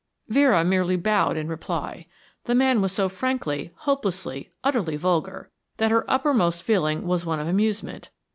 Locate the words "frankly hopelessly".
3.07-4.51